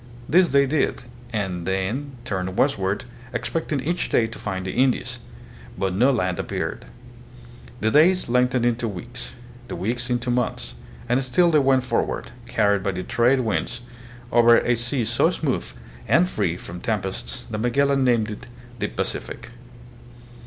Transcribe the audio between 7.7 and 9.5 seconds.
The days lengthened into weeks,